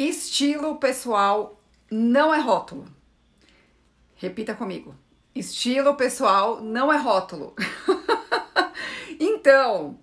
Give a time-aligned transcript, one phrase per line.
[0.00, 2.86] Estilo pessoal não é rótulo.
[4.16, 4.94] Repita comigo.
[5.34, 7.54] Estilo pessoal não é rótulo.
[9.20, 9.98] então,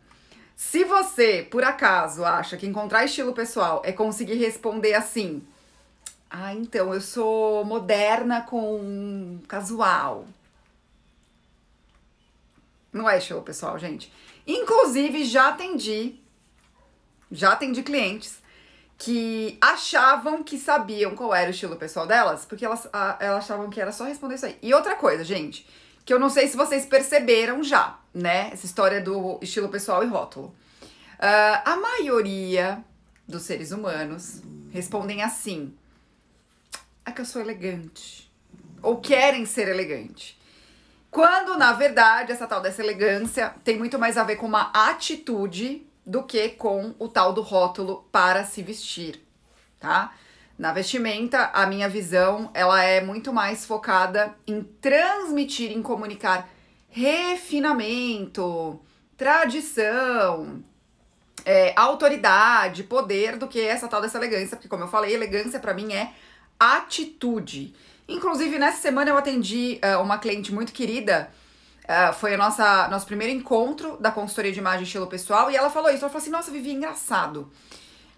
[0.56, 5.42] se você, por acaso, acha que encontrar estilo pessoal é conseguir responder assim:
[6.30, 10.28] Ah, então eu sou moderna com casual.
[12.94, 14.14] Não é estilo pessoal, gente.
[14.46, 16.20] Inclusive, já atendi,
[17.32, 18.46] já atendi clientes
[18.98, 23.70] que achavam que sabiam qual era o estilo pessoal delas, porque elas, a, elas achavam
[23.70, 24.58] que era só responder isso aí.
[24.62, 25.68] E outra coisa, gente,
[26.04, 28.50] que eu não sei se vocês perceberam já, né?
[28.52, 30.48] Essa história do estilo pessoal e rótulo.
[31.20, 32.84] Uh, a maioria
[33.28, 35.76] dos seres humanos respondem assim:
[37.06, 38.32] é que eu sou elegante.
[38.82, 40.38] Ou querem ser elegante.
[41.10, 45.87] Quando, na verdade, essa tal dessa elegância tem muito mais a ver com uma atitude
[46.08, 49.22] do que com o tal do rótulo para se vestir,
[49.78, 50.16] tá?
[50.58, 56.50] Na vestimenta, a minha visão, ela é muito mais focada em transmitir, em comunicar
[56.90, 58.80] refinamento,
[59.18, 60.64] tradição,
[61.46, 65.74] é, autoridade, poder do que essa tal dessa elegância, porque como eu falei, elegância para
[65.74, 66.14] mim é
[66.58, 67.76] atitude.
[68.08, 71.30] Inclusive, nessa semana eu atendi uh, uma cliente muito querida
[71.88, 75.70] Uh, foi a nossa nosso primeiro encontro da consultoria de imagem estilo pessoal e ela
[75.70, 76.04] falou isso.
[76.04, 77.50] Ela falou assim: Nossa, Vivi, engraçado.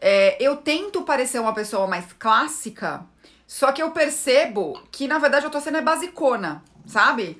[0.01, 3.05] É, eu tento parecer uma pessoa mais clássica,
[3.45, 7.39] só que eu percebo que na verdade eu tô sendo é basicona, sabe?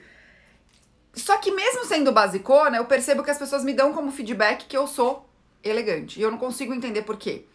[1.16, 4.78] Só que mesmo sendo basicona, eu percebo que as pessoas me dão como feedback que
[4.78, 5.28] eu sou
[5.64, 6.20] elegante.
[6.20, 7.46] E eu não consigo entender por quê.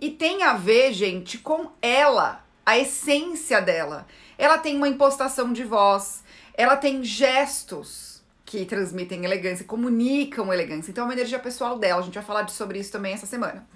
[0.00, 4.06] E tem a ver, gente, com ela, a essência dela.
[4.36, 8.15] Ela tem uma impostação de voz, ela tem gestos
[8.60, 10.90] que transmitem elegância, comunicam elegância.
[10.90, 12.00] Então é uma energia pessoal dela.
[12.00, 13.66] A gente vai falar sobre isso também essa semana.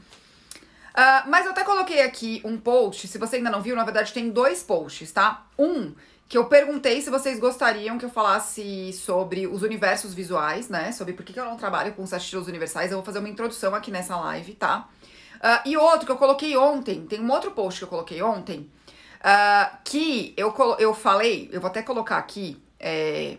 [0.91, 3.06] Uh, mas eu até coloquei aqui um post.
[3.06, 5.47] Se você ainda não viu, na verdade tem dois posts, tá?
[5.59, 5.92] Um
[6.28, 10.93] que eu perguntei se vocês gostariam que eu falasse sobre os universos visuais, né?
[10.93, 12.91] Sobre por que, eu não trabalho com sete estilos universais.
[12.91, 14.88] Eu vou fazer uma introdução aqui nessa live, tá?
[15.37, 18.71] Uh, e outro que eu coloquei ontem, tem um outro post que eu coloquei ontem,
[19.21, 23.38] uh, que eu, eu falei, eu vou até colocar aqui, é,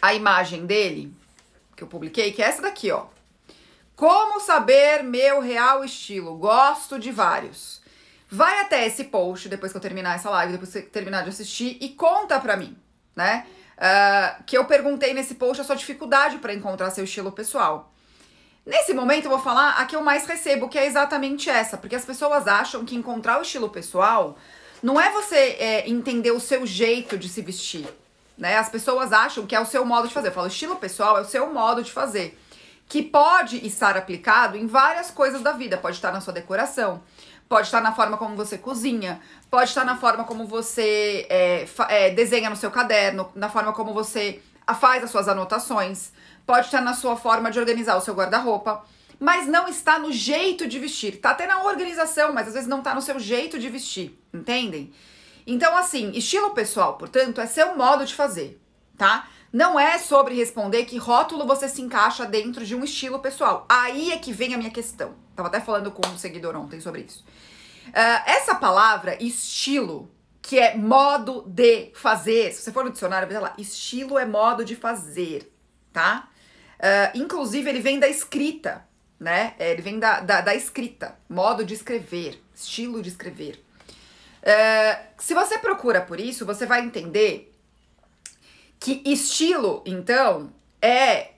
[0.00, 1.12] a imagem dele,
[1.76, 3.06] que eu publiquei, que é essa daqui, ó.
[3.94, 6.36] Como saber meu real estilo?
[6.36, 7.80] Gosto de vários.
[8.28, 11.30] Vai até esse post depois que eu terminar essa live, depois que você terminar de
[11.30, 12.76] assistir e conta pra mim,
[13.14, 13.46] né?
[13.78, 17.92] Uh, que eu perguntei nesse post a sua dificuldade para encontrar seu estilo pessoal.
[18.64, 21.94] Nesse momento eu vou falar a que eu mais recebo, que é exatamente essa, porque
[21.94, 24.36] as pessoas acham que encontrar o estilo pessoal
[24.82, 27.86] não é você é, entender o seu jeito de se vestir
[28.36, 28.56] né?
[28.56, 30.28] As pessoas acham que é o seu modo de fazer.
[30.28, 32.38] Eu falo, estilo pessoal é o seu modo de fazer.
[32.88, 35.76] Que pode estar aplicado em várias coisas da vida.
[35.76, 37.02] Pode estar na sua decoração,
[37.48, 39.20] pode estar na forma como você cozinha,
[39.50, 43.92] pode estar na forma como você é, é, desenha no seu caderno, na forma como
[43.92, 44.40] você
[44.74, 46.12] faz as suas anotações,
[46.44, 48.84] pode estar na sua forma de organizar o seu guarda-roupa,
[49.18, 51.20] mas não está no jeito de vestir.
[51.20, 54.92] Tá até na organização, mas às vezes não tá no seu jeito de vestir, entendem?
[55.46, 58.60] Então, assim, estilo pessoal, portanto, é seu modo de fazer,
[58.98, 59.28] tá?
[59.52, 63.64] Não é sobre responder que rótulo você se encaixa dentro de um estilo pessoal.
[63.68, 65.14] Aí é que vem a minha questão.
[65.36, 67.24] Tava até falando com um seguidor ontem sobre isso.
[67.88, 70.10] Uh, essa palavra, estilo,
[70.42, 74.64] que é modo de fazer, se você for no dicionário, vai lá, estilo é modo
[74.64, 75.52] de fazer,
[75.92, 76.28] tá?
[76.78, 78.86] Uh, inclusive, ele vem da escrita,
[79.18, 79.54] né?
[79.58, 83.64] É, ele vem da, da, da escrita, modo de escrever, estilo de escrever.
[84.48, 87.52] É, se você procura por isso, você vai entender
[88.78, 91.32] que estilo, então, é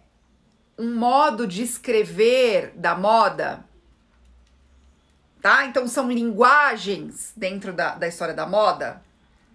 [0.78, 3.64] um modo de escrever da moda,
[5.40, 5.64] tá?
[5.64, 9.02] Então são linguagens dentro da, da história da moda,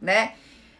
[0.01, 0.33] né?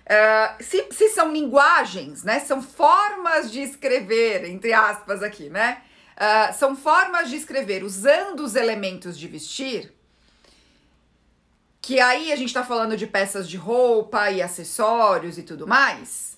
[0.05, 2.39] Uh, se, se são linguagens, né?
[2.39, 5.83] São formas de escrever, entre aspas, aqui, né?
[6.17, 9.93] Uh, são formas de escrever usando os elementos de vestir
[11.83, 16.37] que aí a gente tá falando de peças de roupa e acessórios e tudo mais.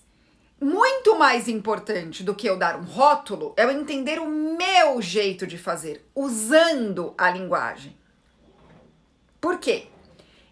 [0.60, 5.46] Muito mais importante do que eu dar um rótulo é eu entender o meu jeito
[5.46, 7.96] de fazer, usando a linguagem.
[9.40, 9.86] Por quê?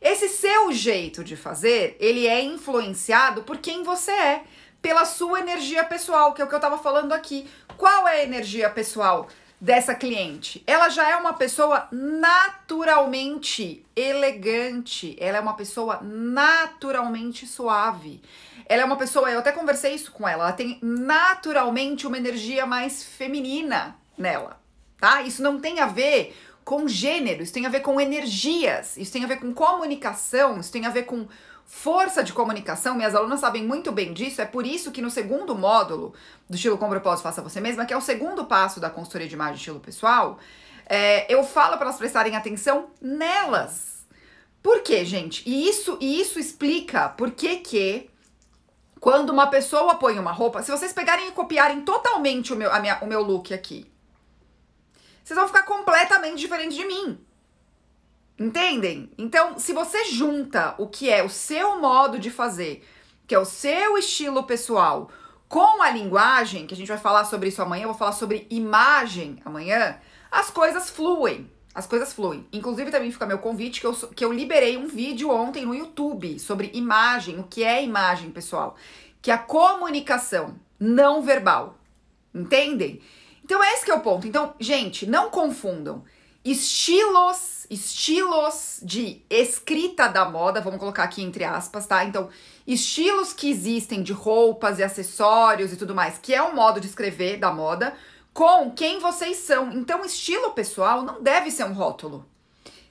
[0.01, 4.45] Esse seu jeito de fazer, ele é influenciado por quem você é,
[4.81, 7.51] pela sua energia pessoal, que é o que eu tava falando aqui.
[7.77, 9.27] Qual é a energia pessoal?
[9.61, 10.63] Dessa cliente.
[10.67, 18.21] Ela já é uma pessoa naturalmente elegante, ela é uma pessoa naturalmente suave.
[18.67, 22.67] Ela é uma pessoa, eu até conversei isso com ela, ela tem naturalmente uma energia
[22.67, 24.61] mais feminina nela,
[24.99, 25.23] tá?
[25.23, 26.35] Isso não tem a ver
[26.65, 30.73] com gênero, isso tem a ver com energias, isso tem a ver com comunicação, isso
[30.73, 31.29] tem a ver com
[31.67, 32.95] força de comunicação.
[32.95, 36.15] Minhas alunas sabem muito bem disso, é por isso que no segundo módulo
[36.49, 39.35] do estilo com propósito faça você mesma, que é o segundo passo da consultoria de
[39.35, 40.39] imagem e estilo pessoal,
[40.87, 44.07] é, eu falo para elas prestarem atenção nelas.
[44.63, 45.43] Por quê, gente?
[45.49, 48.11] E isso, e isso explica por que que
[49.01, 52.99] quando uma pessoa põe uma roupa, se vocês pegarem e copiarem totalmente o meu, minha,
[53.03, 53.87] o meu look aqui,
[55.23, 57.19] vocês vão ficar completamente diferente de mim.
[58.39, 59.11] Entendem?
[59.17, 62.85] Então, se você junta o que é o seu modo de fazer,
[63.27, 65.09] que é o seu estilo pessoal,
[65.49, 68.47] com a linguagem, que a gente vai falar sobre isso amanhã, eu vou falar sobre
[68.51, 69.99] imagem amanhã,
[70.31, 71.49] as coisas fluem.
[71.73, 72.47] As coisas fluem.
[72.53, 76.39] Inclusive, também fica meu convite que eu, que eu liberei um vídeo ontem no YouTube
[76.39, 78.77] sobre imagem, o que é imagem, pessoal.
[79.21, 81.79] Que é a comunicação não verbal.
[82.33, 83.01] Entendem?
[83.45, 84.27] Então, esse é o ponto.
[84.27, 86.05] Então, gente, não confundam
[86.45, 92.05] estilos, estilos de escrita da moda, vamos colocar aqui entre aspas, tá?
[92.05, 92.29] Então,
[92.67, 96.87] estilos que existem de roupas e acessórios e tudo mais, que é um modo de
[96.87, 97.95] escrever da moda,
[98.33, 99.73] com quem vocês são.
[99.73, 102.27] Então, estilo pessoal não deve ser um rótulo.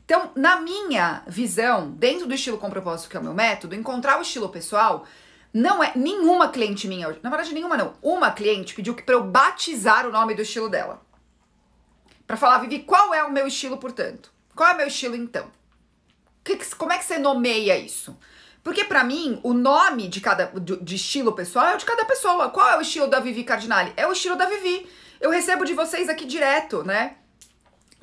[0.06, 4.18] Então, na minha visão, dentro do estilo com propósito, que é o meu método, encontrar
[4.18, 5.06] o estilo pessoal
[5.54, 10.08] não é nenhuma cliente minha, na verdade nenhuma não, uma cliente pediu para eu batizar
[10.08, 11.00] o nome do estilo dela.
[12.26, 14.32] Para falar, Vivi, qual é o meu estilo, portanto?
[14.56, 15.52] Qual é o meu estilo então?
[16.44, 18.18] Que, como é que você nomeia isso?
[18.64, 22.06] Porque para mim, o nome de cada de, de, estilo pessoal é o de cada
[22.06, 22.50] pessoa.
[22.50, 23.94] Qual é o estilo da Vivi Cardinale?
[23.98, 24.88] É o estilo da Vivi.
[25.20, 27.18] Eu recebo de vocês aqui direto, né?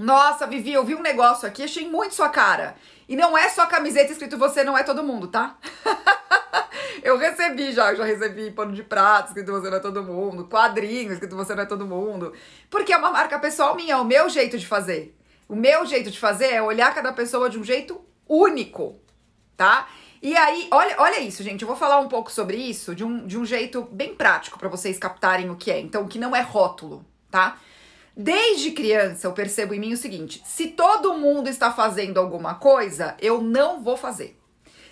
[0.00, 2.75] Nossa, Vivi, eu vi um negócio aqui, achei muito sua cara.
[3.06, 5.58] E não é só camiseta escrito você não é todo mundo, tá?
[7.05, 11.12] eu recebi já, já recebi pano de prato escrito você não é todo mundo, quadrinhos
[11.12, 12.32] escrito você não é todo mundo.
[12.70, 15.14] Porque é uma marca pessoal minha, é o meu jeito de fazer.
[15.47, 18.99] O meu jeito de fazer é olhar cada pessoa de um jeito único,
[19.55, 19.87] tá?
[20.23, 21.61] E aí, olha, olha isso, gente.
[21.61, 24.69] Eu vou falar um pouco sobre isso de um, de um jeito bem prático para
[24.70, 25.79] vocês captarem o que é.
[25.79, 27.58] Então, que não é rótulo, tá?
[28.16, 33.16] Desde criança eu percebo em mim o seguinte: se todo mundo está fazendo alguma coisa,
[33.20, 34.38] eu não vou fazer.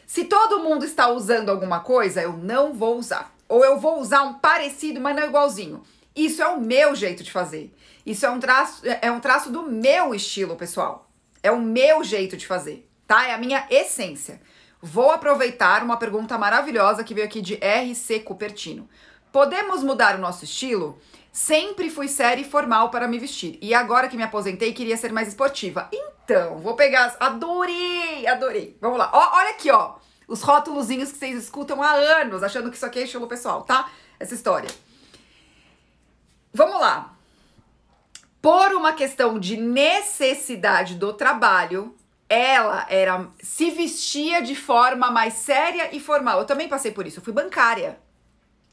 [0.07, 3.35] Se todo mundo está usando alguma coisa, eu não vou usar.
[3.49, 5.83] Ou eu vou usar um parecido, mas não igualzinho.
[6.17, 7.75] Isso é o meu jeito de fazer.
[8.05, 11.11] Isso é um traço, é um traço do meu estilo, pessoal.
[11.43, 13.29] É o meu jeito de fazer, tá?
[13.29, 14.41] É a minha essência.
[14.81, 18.89] Vou aproveitar uma pergunta maravilhosa que veio aqui de RC Cupertino.
[19.31, 20.99] Podemos mudar o nosso estilo?
[21.33, 23.59] Sempre fui séria e formal para me vestir.
[23.63, 25.89] E agora que me aposentei, queria ser mais esportiva.
[25.93, 27.17] Então, vou pegar.
[27.21, 28.27] Adorei!
[28.27, 28.77] Adorei.
[28.81, 29.11] Vamos lá.
[29.13, 29.95] Ó, olha aqui, ó.
[30.27, 33.91] Os rótulozinhos que vocês escutam há anos, achando que isso aqui é estilo pessoal, tá?
[34.21, 34.69] Essa história.
[36.53, 37.15] Vamos lá.
[38.41, 41.95] Por uma questão de necessidade do trabalho,
[42.29, 46.41] ela era se vestia de forma mais séria e formal.
[46.41, 47.99] Eu também passei por isso, eu fui bancária,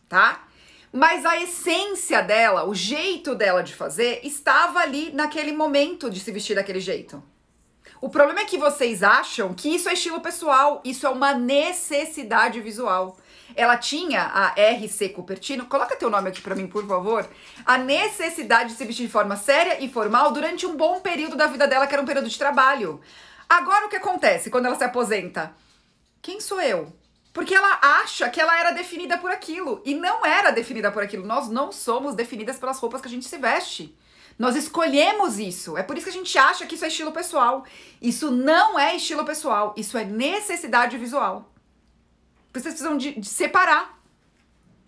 [0.10, 0.44] tá?
[0.95, 6.31] Mas a essência dela, o jeito dela de fazer, estava ali naquele momento de se
[6.31, 7.21] vestir daquele jeito.
[8.00, 12.62] O problema é que vocês acham que isso é estilo pessoal, isso é uma necessidade
[12.62, 13.18] visual.
[13.57, 17.30] Ela tinha a RC Cupertino, coloca teu nome aqui para mim, por favor.
[17.65, 21.48] A necessidade de se vestir de forma séria e formal durante um bom período da
[21.48, 23.01] vida dela, que era um período de trabalho.
[23.50, 25.53] Agora o que acontece quando ela se aposenta?
[26.22, 26.93] Quem sou eu?
[27.36, 31.27] Porque ela acha que ela era definida por aquilo e não era definida por aquilo.
[31.27, 33.94] Nós não somos definidas pelas roupas que a gente se veste.
[34.39, 35.77] Nós escolhemos isso.
[35.77, 37.65] É por isso que a gente acha que isso é estilo pessoal.
[38.01, 39.74] Isso não é estilo pessoal.
[39.75, 41.51] Isso é necessidade visual.
[42.54, 44.01] Vocês precisam de, de separar.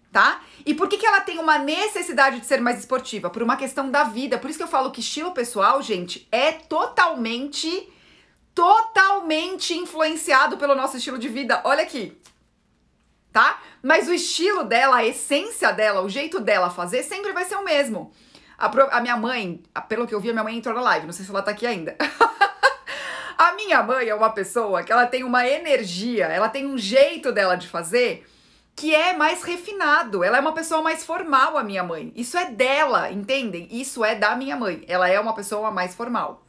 [0.09, 0.41] Tá?
[0.65, 3.29] E por que, que ela tem uma necessidade de ser mais esportiva?
[3.29, 4.37] Por uma questão da vida.
[4.37, 7.91] Por isso que eu falo que estilo pessoal, gente, é totalmente
[8.55, 11.61] totalmente influenciado pelo nosso estilo de vida.
[11.65, 12.17] Olha aqui.
[13.31, 13.61] Tá?
[13.83, 17.63] Mas o estilo dela, a essência dela, o jeito dela fazer sempre vai ser o
[17.63, 18.11] mesmo.
[18.57, 18.65] A,
[18.97, 21.23] a minha mãe, pelo que eu vi, a minha mãe entrou na live, não sei
[21.23, 21.95] se ela tá aqui ainda.
[23.37, 27.31] a minha mãe é uma pessoa que ela tem uma energia, ela tem um jeito
[27.31, 28.25] dela de fazer
[28.77, 30.23] que é mais refinado.
[30.23, 32.13] Ela é uma pessoa mais formal, a minha mãe.
[32.15, 33.67] Isso é dela, entendem?
[33.71, 34.85] Isso é da minha mãe.
[34.87, 36.45] Ela é uma pessoa mais formal.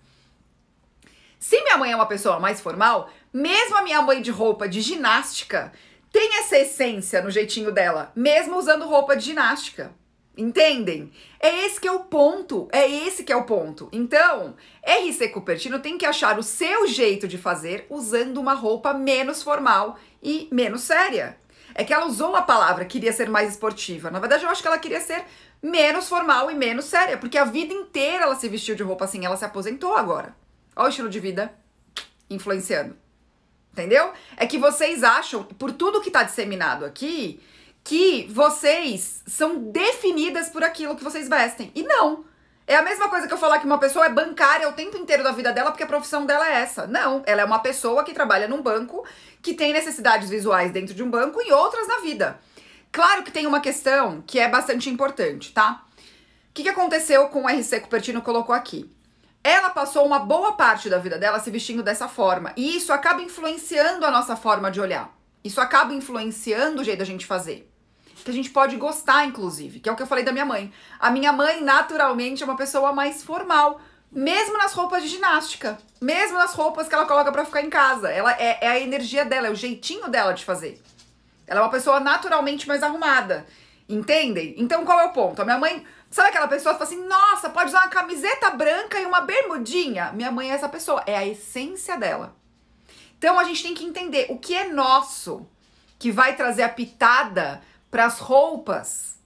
[1.39, 4.83] Se minha mãe é uma pessoa mais formal, mesmo a minha mãe de roupa de
[4.83, 5.73] ginástica
[6.13, 9.93] tem essa essência no jeitinho dela, mesmo usando roupa de ginástica.
[10.37, 11.11] Entendem?
[11.41, 12.69] É esse que é o ponto.
[12.71, 13.89] É esse que é o ponto.
[13.91, 19.43] Então, RC Cupertino tem que achar o seu jeito de fazer usando uma roupa menos
[19.43, 21.37] formal e menos séria.
[21.75, 24.11] É que ela usou a palavra queria ser mais esportiva.
[24.11, 25.25] Na verdade, eu acho que ela queria ser
[25.61, 29.25] menos formal e menos séria, porque a vida inteira ela se vestiu de roupa assim,
[29.25, 30.37] ela se aposentou agora
[30.79, 31.53] Olha o estilo de vida
[32.31, 32.97] influenciando.
[33.73, 34.13] Entendeu?
[34.37, 37.41] É que vocês acham, por tudo que tá disseminado aqui,
[37.85, 41.71] que vocês são definidas por aquilo que vocês vestem.
[41.75, 42.25] E não.
[42.67, 45.25] É a mesma coisa que eu falar que uma pessoa é bancária o tempo inteiro
[45.25, 46.87] da vida dela porque a profissão dela é essa.
[46.87, 49.07] Não, ela é uma pessoa que trabalha num banco,
[49.41, 52.39] que tem necessidades visuais dentro de um banco e outras na vida.
[52.93, 55.83] Claro que tem uma questão que é bastante importante, tá?
[56.51, 58.91] O que, que aconteceu com o RC Cupertino colocou aqui?
[59.43, 62.53] Ela passou uma boa parte da vida dela se vestindo dessa forma.
[62.57, 65.17] E isso acaba influenciando a nossa forma de olhar.
[65.43, 67.69] Isso acaba influenciando o jeito da gente fazer
[68.29, 70.71] que a gente pode gostar, inclusive, que é o que eu falei da minha mãe.
[71.01, 73.81] A minha mãe, naturalmente, é uma pessoa mais formal,
[74.13, 78.11] mesmo nas roupas de ginástica, mesmo nas roupas que ela coloca para ficar em casa.
[78.11, 80.79] Ela é, é a energia dela, é o jeitinho dela de fazer.
[81.47, 83.47] Ela é uma pessoa naturalmente mais arrumada.
[83.89, 84.55] Entendem?
[84.59, 85.41] Então qual é o ponto?
[85.41, 88.99] A minha mãe, sabe aquela pessoa que fala assim: "Nossa, pode usar uma camiseta branca
[88.99, 90.13] e uma bermudinha?".
[90.13, 92.37] Minha mãe é essa pessoa, é a essência dela.
[93.19, 95.47] Então a gente tem que entender o que é nosso
[95.99, 97.61] que vai trazer a pitada
[97.91, 99.19] para as roupas,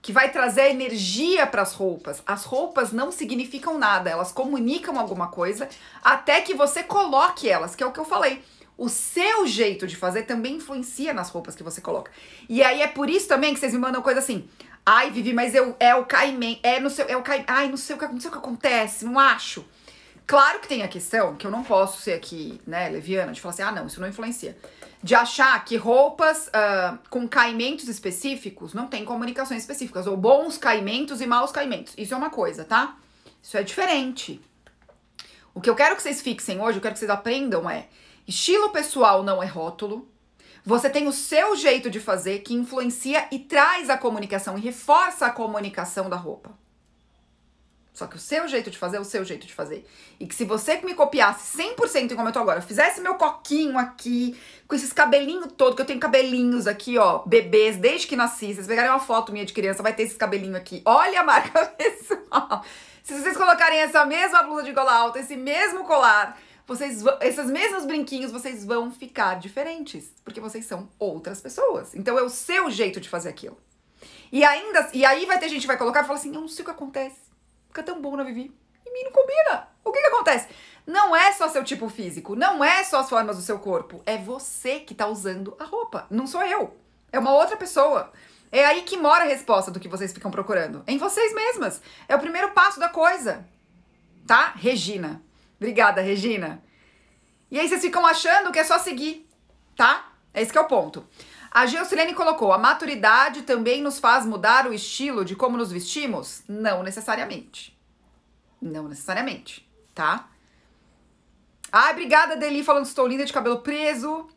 [0.00, 2.22] que vai trazer energia para as roupas.
[2.26, 5.68] As roupas não significam nada, elas comunicam alguma coisa
[6.02, 8.42] até que você coloque elas, que é o que eu falei.
[8.76, 12.10] O seu jeito de fazer também influencia nas roupas que você coloca.
[12.48, 14.48] E aí é por isso também que vocês me mandam coisa assim:
[14.84, 17.76] "Ai, Vivi, mas eu é o caimento, é no seu, é o caimento, ai, não
[17.76, 19.64] sei o que, não sei o que acontece, não acho".
[20.26, 23.54] Claro que tem a questão que eu não posso ser aqui, né, leviana, de falar
[23.54, 24.56] assim: "Ah, não, isso não influencia"
[25.02, 31.20] de achar que roupas uh, com caimentos específicos não tem comunicações específicas, ou bons caimentos
[31.20, 31.92] e maus caimentos.
[31.98, 32.96] Isso é uma coisa, tá?
[33.42, 34.40] Isso é diferente.
[35.52, 37.88] O que eu quero que vocês fixem hoje, eu quero que vocês aprendam é:
[38.26, 40.08] estilo pessoal não é rótulo.
[40.64, 45.26] Você tem o seu jeito de fazer que influencia e traz a comunicação e reforça
[45.26, 46.62] a comunicação da roupa.
[47.92, 49.86] Só que o seu jeito de fazer é o seu jeito de fazer.
[50.18, 54.38] E que se você me copiasse 100% como eu tô agora, fizesse meu coquinho aqui,
[54.66, 58.54] com esses cabelinhos todos, que eu tenho cabelinhos aqui, ó, bebês, desde que nasci.
[58.54, 60.80] Vocês pegarem uma foto minha de criança, vai ter esses cabelinhos aqui.
[60.86, 62.64] Olha a marca pessoal.
[63.02, 67.84] Se vocês colocarem essa mesma blusa de gola alta, esse mesmo colar, vocês esses mesmos
[67.84, 71.94] brinquinhos, vocês vão ficar diferentes, porque vocês são outras pessoas.
[71.94, 73.58] Então é o seu jeito de fazer aquilo.
[74.30, 76.48] E ainda, e aí vai ter gente que vai colocar e falar assim: "Eu não
[76.48, 77.32] sei o que acontece"
[77.72, 78.54] fica tão bom na Vivi.
[78.84, 79.68] E mim não combina.
[79.82, 80.48] O que que acontece?
[80.86, 84.18] Não é só seu tipo físico, não é só as formas do seu corpo, é
[84.18, 86.76] você que tá usando a roupa, não sou eu.
[87.10, 88.12] É uma outra pessoa.
[88.50, 90.84] É aí que mora a resposta do que vocês ficam procurando.
[90.86, 91.80] Em vocês mesmas.
[92.06, 93.46] É o primeiro passo da coisa.
[94.26, 94.52] Tá?
[94.54, 95.22] Regina.
[95.62, 96.60] Obrigada, Regina.
[97.48, 99.28] E aí vocês ficam achando que é só seguir,
[99.76, 100.12] tá?
[100.34, 101.06] É esse que é o ponto.
[101.52, 106.42] A Geocilene colocou: a maturidade também nos faz mudar o estilo de como nos vestimos?
[106.48, 107.78] Não necessariamente.
[108.60, 110.28] Não necessariamente, tá?
[111.70, 114.28] Ai, obrigada, Deli, falando que estou linda de cabelo preso.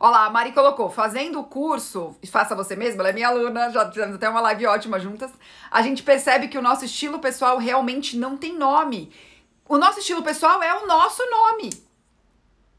[0.00, 3.86] Olá, a Mari colocou, fazendo o curso, faça você mesma, ela é minha aluna, já
[3.90, 5.30] fizemos até uma live ótima juntas.
[5.70, 9.12] A gente percebe que o nosso estilo pessoal realmente não tem nome.
[9.66, 11.70] O nosso estilo pessoal é o nosso nome,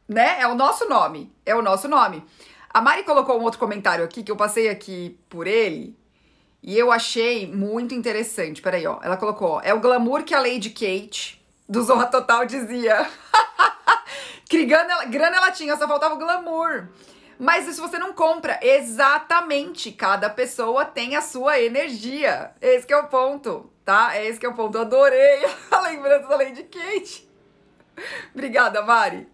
[0.08, 0.40] né?
[0.40, 2.24] É o nosso nome, é o nosso nome.
[2.70, 5.98] A Mari colocou um outro comentário aqui que eu passei aqui por ele
[6.62, 8.62] e eu achei muito interessante.
[8.62, 9.00] Peraí, ó.
[9.02, 13.10] Ela colocou: ó, é o glamour que a Lady Kate do Zorra Total dizia.
[14.50, 16.88] que grana, grana ela tinha, só faltava o glamour.
[17.40, 18.60] Mas isso você não compra.
[18.62, 19.92] Exatamente.
[19.92, 22.52] Cada pessoa tem a sua energia.
[22.62, 24.16] Esse é o ponto, tá?
[24.18, 24.78] É esse que é o ponto.
[24.78, 27.30] Adorei a lembrança da Lady Kate.
[28.34, 29.30] Obrigada, Mari.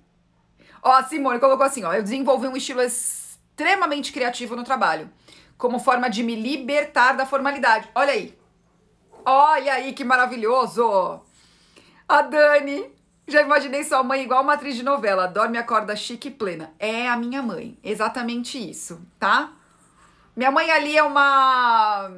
[0.84, 1.94] Ó, a Simone colocou assim, ó.
[1.94, 5.10] Eu desenvolvi um estilo extremamente criativo no trabalho,
[5.58, 7.90] como forma de me libertar da formalidade.
[7.96, 8.38] Olha aí.
[9.26, 11.22] Olha aí que maravilhoso.
[12.08, 12.92] A Dani,
[13.28, 16.74] já imaginei sua mãe igual uma atriz de novela, dorme acorda chique e plena.
[16.78, 19.54] É a minha mãe, exatamente isso, tá?
[20.36, 22.12] Minha mãe ali é uma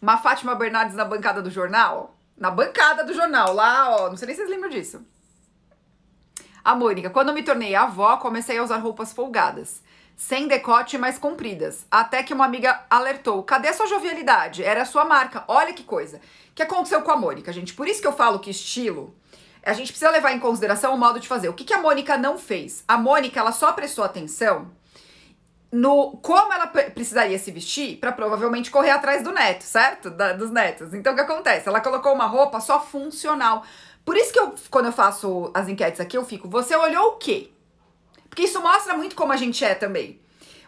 [0.00, 4.26] uma Fátima Bernardes na bancada do jornal, na bancada do jornal, lá, ó, não sei
[4.26, 5.04] nem se vocês lembram disso.
[6.64, 9.82] A Mônica, quando me tornei avó, comecei a usar roupas folgadas
[10.20, 11.86] sem decote mais compridas.
[11.90, 14.62] Até que uma amiga alertou: cadê a sua jovialidade?
[14.62, 15.44] Era a sua marca.
[15.48, 16.18] Olha que coisa.
[16.18, 17.72] O que aconteceu com a Mônica, gente?
[17.72, 19.16] Por isso que eu falo que estilo.
[19.62, 21.48] A gente precisa levar em consideração o modo de fazer.
[21.48, 22.84] O que, que a Mônica não fez?
[22.86, 24.70] A Mônica, ela só prestou atenção
[25.72, 30.10] no como ela precisaria se vestir para provavelmente correr atrás do neto, certo?
[30.10, 30.92] Da, dos netos.
[30.94, 31.68] Então o que acontece?
[31.68, 33.64] Ela colocou uma roupa só funcional.
[34.04, 37.16] Por isso que eu, quando eu faço as enquetes aqui, eu fico, você olhou o
[37.16, 37.50] quê?
[38.28, 40.20] Porque isso mostra muito como a gente é também.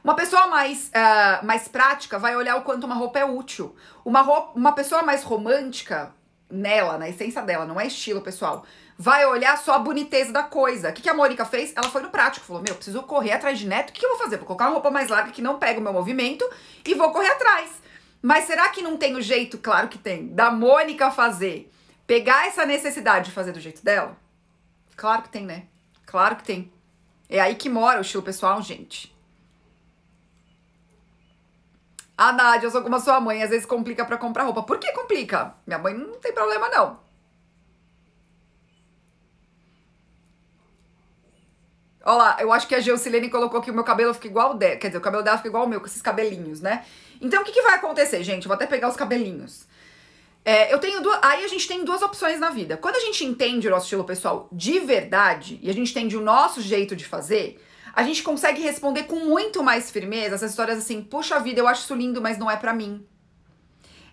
[0.05, 3.75] Uma pessoa mais, uh, mais prática vai olhar o quanto uma roupa é útil.
[4.05, 6.13] Uma, roupa, uma pessoa mais romântica
[6.51, 8.65] nela, na essência dela, não é estilo, pessoal.
[8.99, 10.91] Vai olhar só a boniteza da coisa.
[10.91, 11.73] O que, que a Mônica fez?
[11.75, 13.91] Ela foi no prático, falou: Meu, preciso correr atrás de neto.
[13.91, 14.37] O que, que eu vou fazer?
[14.37, 16.49] Vou colocar uma roupa mais larga que não pega o meu movimento
[16.85, 17.71] e vou correr atrás.
[18.21, 21.69] Mas será que não tem o jeito, claro que tem, da Mônica fazer?
[22.07, 24.17] Pegar essa necessidade de fazer do jeito dela?
[24.95, 25.65] Claro que tem, né?
[26.07, 26.73] Claro que tem.
[27.29, 29.13] É aí que mora o estilo pessoal, gente.
[32.17, 34.63] Ah, Nádia, eu sou como a sua mãe, às vezes complica para comprar roupa.
[34.63, 35.55] Por que complica?
[35.67, 37.01] Minha mãe não tem problema, não.
[42.05, 44.55] Olha lá, eu acho que a Geusilene colocou que o meu cabelo fica igual o
[44.55, 44.77] dela.
[44.77, 46.85] Quer dizer, o cabelo dela fica igual o meu, com esses cabelinhos, né?
[47.21, 48.49] Então, o que, que vai acontecer, gente?
[48.49, 49.67] Vou até pegar os cabelinhos.
[50.45, 51.19] É, eu tenho duas.
[51.23, 52.77] Aí a gente tem duas opções na vida.
[52.77, 56.21] Quando a gente entende o nosso estilo pessoal de verdade e a gente entende o
[56.21, 57.63] nosso jeito de fazer,
[57.95, 61.83] a gente consegue responder com muito mais firmeza essas histórias assim: puxa vida, eu acho
[61.83, 63.07] isso lindo, mas não é para mim.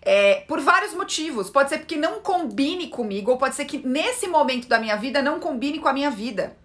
[0.02, 1.50] É, por vários motivos.
[1.50, 5.24] Pode ser porque não combine comigo, ou pode ser que nesse momento da minha vida
[5.24, 6.56] não combine com a minha vida.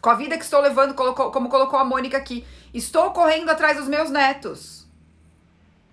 [0.00, 2.46] Com a vida que estou levando, colocou, como colocou a Mônica aqui.
[2.72, 4.80] Estou correndo atrás dos meus netos.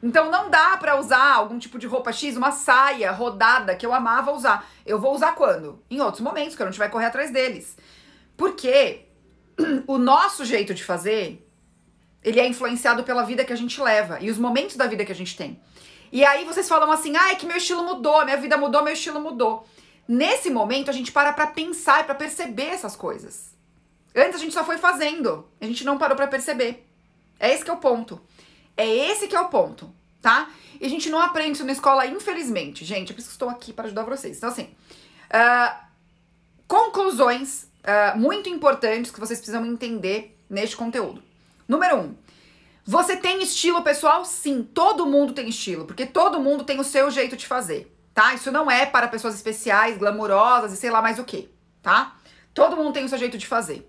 [0.01, 3.93] Então não dá para usar algum tipo de roupa X, uma saia rodada que eu
[3.93, 4.69] amava usar.
[4.85, 5.83] Eu vou usar quando?
[5.89, 7.75] Em outros momentos, que eu não tiver correr atrás deles.
[8.37, 9.07] Porque
[9.87, 11.45] o nosso jeito de fazer,
[12.23, 15.11] ele é influenciado pela vida que a gente leva e os momentos da vida que
[15.11, 15.59] a gente tem.
[16.11, 18.93] E aí vocês falam assim: "Ah, é que meu estilo mudou, minha vida mudou, meu
[18.93, 19.67] estilo mudou".
[20.07, 23.56] Nesse momento a gente para para pensar e para perceber essas coisas.
[24.17, 26.87] Antes a gente só foi fazendo, a gente não parou para perceber.
[27.39, 28.19] É esse que é o ponto.
[28.75, 30.49] É esse que é o ponto, tá?
[30.81, 32.83] E a gente não aprende isso na escola, infelizmente.
[32.83, 34.37] Gente, é por isso que estou aqui para ajudar vocês.
[34.37, 34.69] Então, assim,
[35.29, 35.75] uh,
[36.67, 41.21] conclusões uh, muito importantes que vocês precisam entender neste conteúdo.
[41.67, 42.15] Número um,
[42.83, 44.25] você tem estilo pessoal?
[44.25, 48.33] Sim, todo mundo tem estilo, porque todo mundo tem o seu jeito de fazer, tá?
[48.33, 51.49] Isso não é para pessoas especiais, glamurosas e sei lá mais o que,
[51.83, 52.15] tá?
[52.53, 53.87] Todo mundo tem o seu jeito de fazer.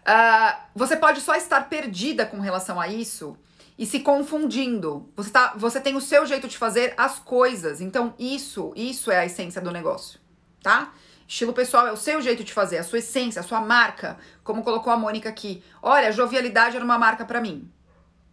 [0.00, 3.36] Uh, você pode só estar perdida com relação a isso
[3.78, 5.10] e se confundindo.
[5.16, 7.80] Você, tá, você tem o seu jeito de fazer as coisas.
[7.80, 10.20] Então, isso, isso é a essência do negócio,
[10.62, 10.92] tá?
[11.26, 14.64] Estilo pessoal é o seu jeito de fazer, a sua essência, a sua marca, como
[14.64, 15.62] colocou a Mônica aqui.
[15.80, 17.70] Olha, jovialidade era uma marca para mim,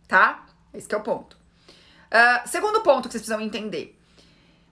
[0.07, 0.45] tá?
[0.73, 1.37] Esse é o ponto.
[2.07, 3.96] Uh, segundo ponto que vocês precisam entender.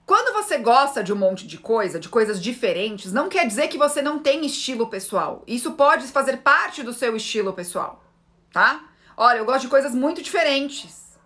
[0.06, 3.76] Quando você gosta de um monte de coisa, de coisas diferentes, não quer dizer que
[3.76, 5.42] você não tem estilo pessoal.
[5.48, 8.04] Isso pode fazer parte do seu estilo pessoal,
[8.52, 8.88] tá?
[9.16, 11.18] Olha, eu gosto de coisas muito diferentes.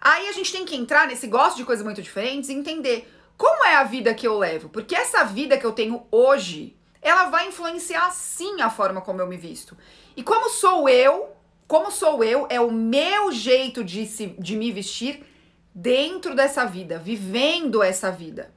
[0.00, 3.64] Aí a gente tem que entrar nesse gosto de coisas muito diferentes e entender como
[3.64, 4.68] é a vida que eu levo.
[4.68, 9.26] Porque essa vida que eu tenho hoje, ela vai influenciar sim a forma como eu
[9.26, 9.76] me visto.
[10.16, 11.30] E como sou eu,
[11.66, 15.24] como sou eu, é o meu jeito de, se, de me vestir
[15.78, 18.50] dentro dessa vida, vivendo essa vida.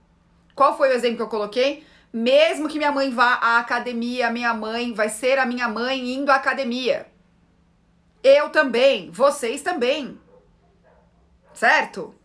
[0.55, 1.85] Qual foi o exemplo que eu coloquei?
[2.13, 6.31] Mesmo que minha mãe vá à academia, minha mãe vai ser a minha mãe indo
[6.31, 7.07] à academia.
[8.23, 10.17] Eu também, vocês também.
[11.53, 12.15] Certo?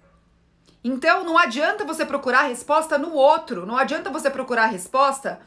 [0.82, 5.40] Então não adianta você procurar a resposta no outro, não adianta você procurar a resposta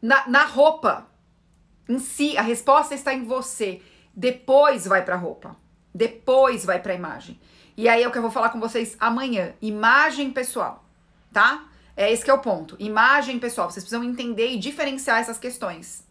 [0.00, 1.06] na, na roupa
[1.86, 2.38] em si.
[2.38, 3.82] A resposta está em você.
[4.14, 5.56] Depois vai para a roupa,
[5.94, 7.38] depois vai para a imagem.
[7.76, 9.54] E aí é o que eu vou falar com vocês amanhã.
[9.60, 10.84] Imagem pessoal,
[11.32, 11.66] tá?
[11.96, 12.76] É esse que é o ponto.
[12.78, 13.70] Imagem pessoal.
[13.70, 16.04] Vocês precisam entender e diferenciar essas questões.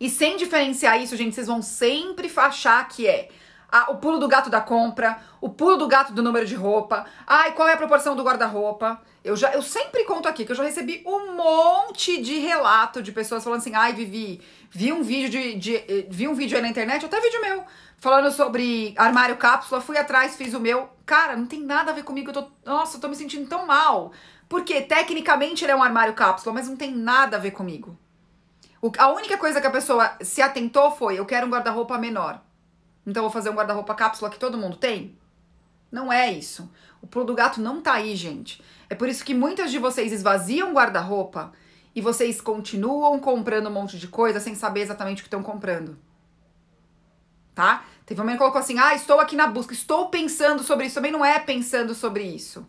[0.00, 3.28] E sem diferenciar isso, gente, vocês vão sempre achar que é
[3.72, 7.06] a, o pulo do gato da compra, o pulo do gato do número de roupa,
[7.26, 9.00] ai, qual é a proporção do guarda-roupa.
[9.24, 13.10] Eu já eu sempre conto aqui que eu já recebi um monte de relato de
[13.10, 16.62] pessoas falando assim: "Ai, Vivi, vi um vídeo de, de eh, vi um vídeo aí
[16.62, 17.64] na internet, até vídeo meu,
[17.96, 20.90] falando sobre armário cápsula, fui atrás, fiz o meu.
[21.06, 23.66] Cara, não tem nada a ver comigo, eu tô, nossa, eu tô me sentindo tão
[23.66, 24.12] mal.
[24.48, 27.96] Porque tecnicamente ele é um armário cápsula, mas não tem nada a ver comigo.
[28.82, 32.40] O, a única coisa que a pessoa se atentou foi: eu quero um guarda-roupa menor.
[33.06, 35.16] Então vou fazer um guarda-roupa cápsula que todo mundo tem?
[35.90, 36.70] Não é isso.
[37.02, 38.62] O pulo do gato não tá aí, gente.
[38.88, 41.52] É por isso que muitas de vocês esvaziam guarda-roupa
[41.94, 45.98] e vocês continuam comprando um monte de coisa sem saber exatamente o que estão comprando.
[47.54, 47.84] Tá?
[48.06, 50.94] Teve uma que colocou assim: ah, estou aqui na busca, estou pensando sobre isso.
[50.94, 52.66] Também não é pensando sobre isso.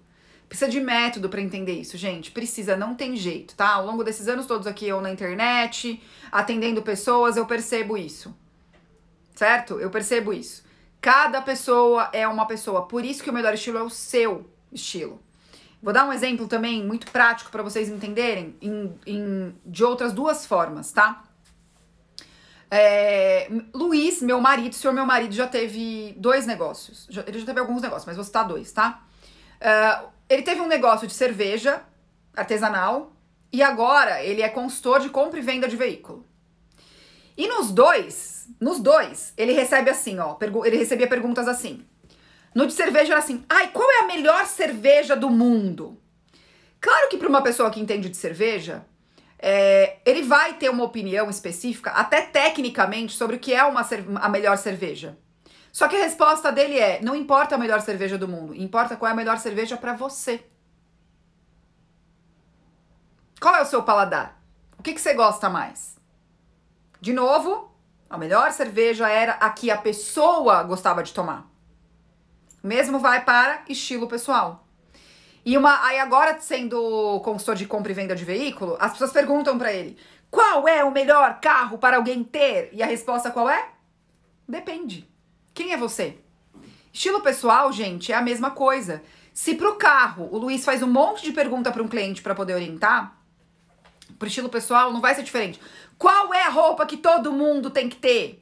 [0.49, 2.31] Precisa de método para entender isso, gente.
[2.31, 3.69] Precisa, não tem jeito, tá?
[3.69, 8.35] Ao longo desses anos todos aqui, eu na internet, atendendo pessoas, eu percebo isso.
[9.43, 9.77] Certo?
[9.77, 10.63] Eu percebo isso.
[11.01, 12.87] Cada pessoa é uma pessoa.
[12.87, 15.21] Por isso que o melhor estilo é o seu estilo.
[15.81, 20.45] Vou dar um exemplo também muito prático para vocês entenderem em, em, de outras duas
[20.45, 21.25] formas, tá?
[22.71, 27.05] É, Luiz, meu marido, senhor meu marido já teve dois negócios.
[27.09, 29.03] Já, ele já teve alguns negócios, mas vou citar dois, tá?
[29.59, 31.83] Uh, Ele teve um negócio de cerveja
[32.33, 33.11] artesanal
[33.51, 36.25] e agora ele é consultor de compra e venda de veículo.
[37.35, 41.85] E nos dois, nos dois, ele recebe assim, ó, ele recebia perguntas assim.
[42.53, 45.99] No de cerveja era assim: "Ai, qual é a melhor cerveja do mundo?"
[46.79, 48.85] Claro que para uma pessoa que entende de cerveja,
[49.39, 53.87] é, ele vai ter uma opinião específica, até tecnicamente, sobre o que é uma,
[54.21, 55.17] a melhor cerveja.
[55.71, 59.09] Só que a resposta dele é: não importa a melhor cerveja do mundo, importa qual
[59.09, 60.43] é a melhor cerveja para você.
[63.41, 64.41] Qual é o seu paladar?
[64.77, 65.97] O que, que você gosta mais?
[67.03, 67.69] De novo,
[68.09, 71.51] a melhor cerveja era a que a pessoa gostava de tomar.
[72.63, 74.65] Mesmo vai para estilo pessoal.
[75.43, 79.57] E uma, aí agora sendo consultor de compra e venda de veículo, as pessoas perguntam
[79.57, 79.97] para ele:
[80.31, 83.71] "Qual é o melhor carro para alguém ter?" E a resposta qual é?
[84.47, 85.05] Depende.
[85.53, 86.17] Quem é você?
[86.93, 89.03] Estilo pessoal, gente, é a mesma coisa.
[89.33, 92.53] Se pro carro o Luiz faz um monte de pergunta para um cliente para poder
[92.53, 93.22] orientar,
[94.17, 95.59] pro estilo pessoal não vai ser diferente.
[95.97, 98.39] Qual é a roupa que todo mundo tem que ter?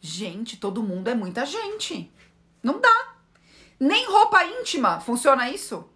[0.00, 2.12] Gente, todo mundo é muita gente.
[2.62, 3.14] Não dá.
[3.78, 5.88] Nem roupa íntima funciona isso.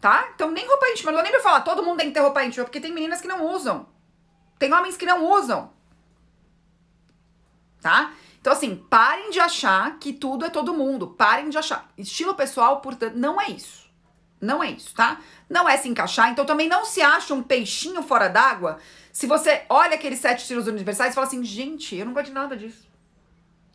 [0.00, 0.30] Tá?
[0.34, 1.12] Então nem roupa íntima.
[1.12, 3.28] Não nem me falar, todo mundo tem que ter roupa íntima, porque tem meninas que
[3.28, 3.88] não usam.
[4.58, 5.72] Tem homens que não usam.
[7.80, 8.12] Tá?
[8.40, 11.08] Então, assim, parem de achar que tudo é todo mundo.
[11.08, 11.90] Parem de achar.
[11.96, 13.79] Estilo pessoal, portanto, não é isso.
[14.40, 15.20] Não é isso, tá?
[15.48, 16.30] Não é se encaixar.
[16.30, 18.78] Então também não se acha um peixinho fora d'água
[19.12, 22.32] se você olha aqueles sete estilos universais e fala assim, gente, eu não gosto de
[22.32, 22.88] nada disso.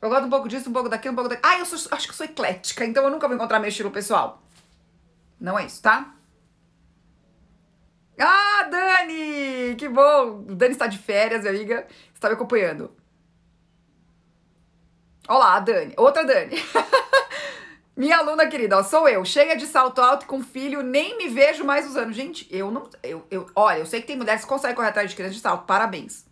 [0.01, 1.53] Eu gosto um pouco disso, um pouco daquilo, um pouco daquilo.
[1.53, 3.91] Ah, eu sou, acho que eu sou eclética, então eu nunca vou encontrar meu estilo
[3.91, 4.41] pessoal.
[5.39, 6.13] Não é isso, tá?
[8.19, 9.75] Ah, Dani!
[9.75, 10.43] Que bom!
[10.47, 11.87] Dani está de férias, minha amiga.
[12.13, 12.95] Está me acompanhando.
[15.27, 15.93] Olá, Dani.
[15.97, 16.55] Outra Dani.
[17.95, 21.63] Minha aluna querida, ó, sou eu, cheia de salto alto com filho, nem me vejo
[21.63, 22.11] mais usando.
[22.11, 22.89] Gente, eu não.
[23.01, 25.39] Eu, eu, olha, eu sei que tem mulheres que conseguem correr atrás de criança de
[25.39, 26.25] salto, parabéns.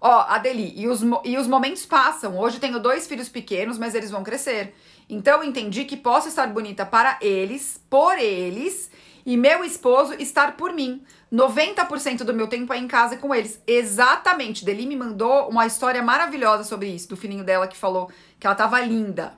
[0.00, 2.38] Ó, Adeli, e os, e os momentos passam.
[2.38, 4.74] Hoje tenho dois filhos pequenos, mas eles vão crescer.
[5.08, 8.90] Então entendi que posso estar bonita para eles, por eles,
[9.24, 11.02] e meu esposo estar por mim.
[11.32, 13.62] 90% do meu tempo é em casa com eles.
[13.66, 14.64] Exatamente.
[14.64, 18.56] Deli me mandou uma história maravilhosa sobre isso, do filhinho dela que falou que ela
[18.56, 19.34] tava linda.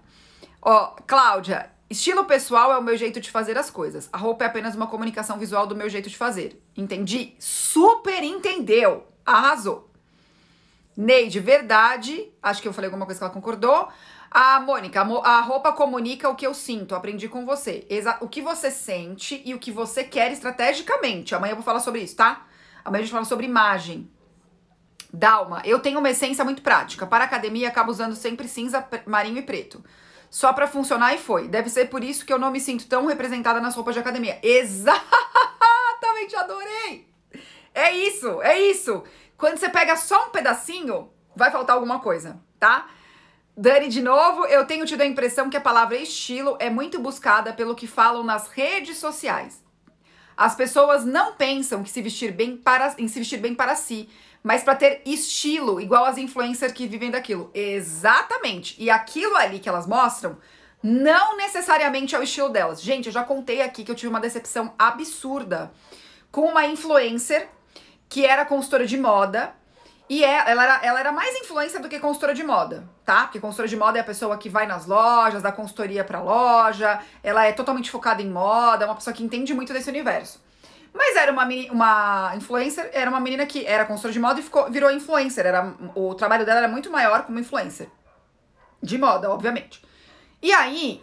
[0.60, 4.08] Ó, Cláudia, estilo pessoal é o meu jeito de fazer as coisas.
[4.12, 6.62] A roupa é apenas uma comunicação visual do meu jeito de fazer.
[6.76, 7.34] Entendi?
[7.38, 9.06] Super entendeu.
[9.26, 9.90] Arrasou.
[10.96, 12.28] Neide, verdade.
[12.42, 13.88] Acho que eu falei alguma coisa que ela concordou.
[14.34, 17.86] A Mônica, a roupa comunica o que eu sinto, aprendi com você.
[17.90, 21.34] Exa o que você sente e o que você quer estrategicamente.
[21.34, 22.46] Amanhã eu vou falar sobre isso, tá?
[22.82, 24.10] Amanhã a gente fala sobre imagem.
[25.12, 27.06] Dalma, eu tenho uma essência muito prática.
[27.06, 29.84] Para academia, acabo usando sempre cinza, marinho e preto.
[30.30, 31.46] Só para funcionar e foi.
[31.46, 34.38] Deve ser por isso que eu não me sinto tão representada nas roupas de academia.
[34.42, 35.04] Exatamente,
[36.40, 37.06] adorei!
[37.74, 39.04] É isso, é isso.
[39.36, 42.88] Quando você pega só um pedacinho, vai faltar alguma coisa, tá?
[43.56, 47.52] Dani, de novo, eu tenho tido a impressão que a palavra estilo é muito buscada
[47.52, 49.62] pelo que falam nas redes sociais.
[50.34, 54.08] As pessoas não pensam que se vestir bem para, em se vestir bem para si,
[54.42, 57.50] mas para ter estilo, igual as influencers que vivem daquilo.
[57.52, 58.74] Exatamente.
[58.78, 60.38] E aquilo ali que elas mostram
[60.82, 62.82] não necessariamente é o estilo delas.
[62.82, 65.70] Gente, eu já contei aqui que eu tive uma decepção absurda
[66.30, 67.50] com uma influencer
[68.08, 69.54] que era consultora de moda
[70.12, 73.22] e é, ela, era, ela era mais influência do que consultora de moda, tá?
[73.22, 77.00] Porque consultora de moda é a pessoa que vai nas lojas, dá consultoria pra loja,
[77.22, 80.38] ela é totalmente focada em moda, é uma pessoa que entende muito desse universo.
[80.92, 84.70] Mas era uma, uma influencer, era uma menina que era consultora de moda e ficou,
[84.70, 85.46] virou influencer.
[85.46, 87.88] Era, o trabalho dela era muito maior como influencer.
[88.82, 89.82] De moda, obviamente.
[90.42, 91.02] E aí,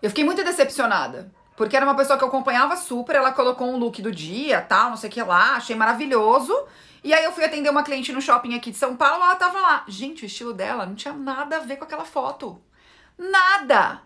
[0.00, 1.32] eu fiquei muito decepcionada.
[1.56, 4.90] Porque era uma pessoa que eu acompanhava super, ela colocou um look do dia, tal,
[4.90, 6.56] não sei o que lá, achei maravilhoso.
[7.02, 9.60] E aí eu fui atender uma cliente no shopping aqui de São Paulo, ela tava
[9.60, 9.84] lá.
[9.88, 12.60] Gente, o estilo dela não tinha nada a ver com aquela foto.
[13.16, 14.02] Nada!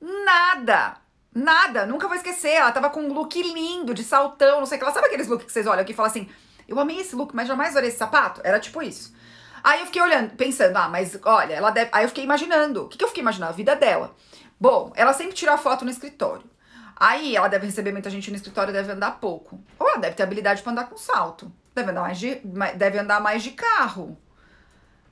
[0.00, 0.96] Nada!
[1.32, 1.86] Nada!
[1.86, 2.52] Nunca vou esquecer.
[2.52, 4.84] Ela tava com um look lindo, de saltão, não sei o que.
[4.84, 6.28] Ela sabe aqueles looks que vocês olham aqui e falam assim:
[6.68, 8.40] eu amei esse look, mas jamais olhei esse sapato?
[8.44, 9.14] Era tipo isso.
[9.62, 11.90] Aí eu fiquei olhando, pensando, ah, mas olha, ela deve.
[11.92, 12.84] Aí eu fiquei imaginando.
[12.84, 13.52] O que, que eu fiquei imaginando?
[13.52, 14.14] A vida dela.
[14.60, 16.44] Bom, ela sempre tira foto no escritório.
[16.96, 19.60] Aí ela deve receber muita gente no escritório deve andar pouco.
[19.78, 21.50] Ou ela deve ter habilidade para andar com salto.
[21.74, 22.40] Deve andar mais de,
[22.76, 24.16] deve andar mais de carro.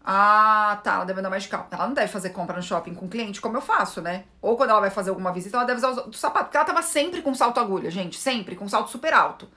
[0.04, 1.66] Ah, tá, ela deve andar mais de carro.
[1.70, 4.24] Ela não deve fazer compra no shopping com cliente como eu faço, né?
[4.40, 6.46] Ou quando ela vai fazer alguma visita, ela deve usar o sapato.
[6.46, 8.18] Porque ela tava sempre com salto agulha, gente.
[8.18, 9.48] Sempre, com salto super alto.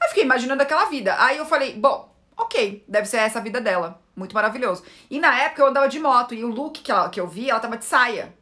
[0.00, 1.16] Aí fiquei imaginando aquela vida.
[1.18, 4.00] Aí eu falei, bom, Ok, deve ser essa a vida dela.
[4.14, 4.82] Muito maravilhoso.
[5.10, 7.50] E na época eu andava de moto e o look que, ela, que eu vi,
[7.50, 8.34] ela tava de saia.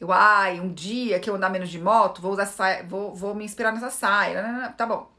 [0.00, 3.34] Eu, ai, um dia que eu andar menos de moto, vou usar saia, vou, vou
[3.34, 4.74] me inspirar nessa saia.
[4.76, 5.13] Tá bom.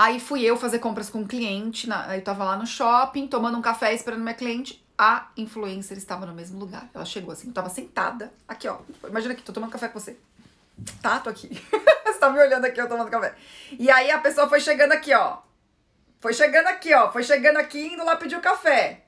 [0.00, 3.58] Aí fui eu fazer compras com um cliente, na, eu tava lá no shopping, tomando
[3.58, 4.82] um café, esperando minha cliente.
[4.96, 6.88] A influencer estava no mesmo lugar.
[6.94, 8.78] Ela chegou assim, eu tava sentada, aqui ó.
[9.06, 10.18] Imagina aqui, tô tomando café com você.
[11.02, 11.48] Tá, tô aqui.
[12.02, 13.34] você tá me olhando aqui, eu tomando café.
[13.78, 15.36] E aí a pessoa foi chegando aqui, ó.
[16.18, 17.12] Foi chegando aqui, ó.
[17.12, 19.04] Foi chegando aqui, indo lá pedir o café.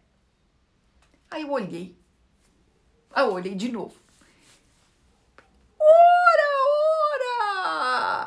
[1.31, 1.97] Aí eu olhei.
[3.15, 3.97] Aí eu olhei de novo.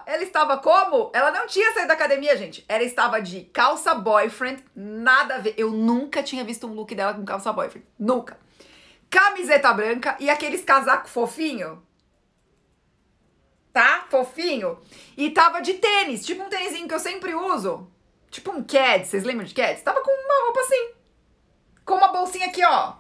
[0.06, 1.12] Ela estava como?
[1.14, 2.64] Ela não tinha saído da academia, gente.
[2.68, 5.56] Ela estava de calça boyfriend, nada a ver.
[5.58, 7.88] Eu nunca tinha visto um look dela com calça boyfriend.
[7.98, 8.40] Nunca.
[9.10, 11.84] Camiseta branca e aqueles casacos fofinho.
[13.74, 14.06] Tá?
[14.10, 14.80] Fofinho.
[15.18, 17.92] E tava de tênis, tipo um tênisinho que eu sempre uso.
[18.30, 19.82] Tipo um Cad, vocês lembram de Cad?
[19.82, 20.92] Tava com uma roupa assim.
[21.86, 22.96] Com uma bolsinha aqui, ó.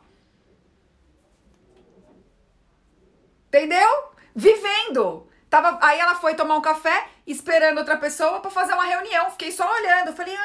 [3.48, 4.10] Entendeu?
[4.34, 5.28] Vivendo.
[5.56, 9.32] Tava, aí ela foi tomar um café, esperando outra pessoa para fazer uma reunião.
[9.32, 10.12] Fiquei só olhando.
[10.12, 10.36] Falei,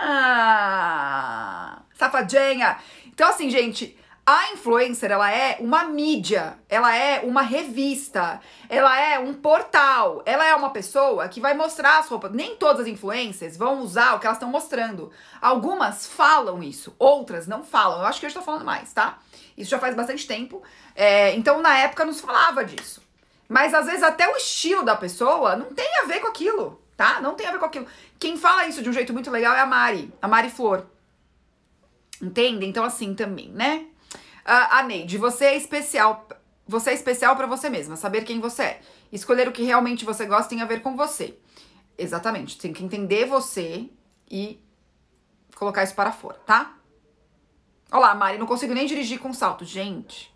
[0.00, 2.78] ah, safadinha.
[3.06, 3.96] Então, assim, gente,
[4.26, 10.44] a influencer, ela é uma mídia, ela é uma revista, ela é um portal, ela
[10.44, 12.32] é uma pessoa que vai mostrar as roupas.
[12.32, 15.12] Nem todas as influencers vão usar o que elas estão mostrando.
[15.40, 18.00] Algumas falam isso, outras não falam.
[18.00, 19.20] Eu acho que eu estou falando mais, tá?
[19.56, 20.60] Isso já faz bastante tempo.
[20.92, 23.05] É, então, na época, não se falava disso.
[23.48, 27.20] Mas às vezes até o estilo da pessoa não tem a ver com aquilo, tá?
[27.20, 27.86] Não tem a ver com aquilo.
[28.18, 30.84] Quem fala isso de um jeito muito legal é a Mari, a Mari Flor.
[32.20, 32.66] Entende?
[32.66, 33.86] Então assim também, né?
[34.44, 36.26] Uh, a Neide, você é especial.
[36.68, 38.80] Você é especial para você mesma, saber quem você é.
[39.12, 41.38] Escolher o que realmente você gosta tem a ver com você.
[41.96, 42.58] Exatamente.
[42.58, 43.88] Tem que entender você
[44.28, 44.60] e
[45.54, 46.76] colocar isso para fora, tá?
[47.90, 49.64] Olha lá, Mari, não consigo nem dirigir com salto.
[49.64, 50.34] Gente.